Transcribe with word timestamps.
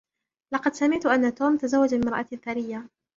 لقد 0.53 0.73
سمعت 0.73 1.05
أن 1.05 1.35
توم 1.35 1.57
تزوج 1.57 1.95
بامرأة 1.95 2.23
ثرية 2.23 2.87